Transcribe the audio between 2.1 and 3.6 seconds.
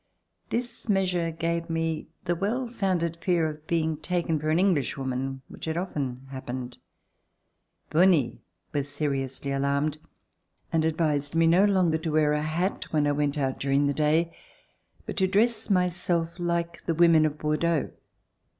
the well founded fear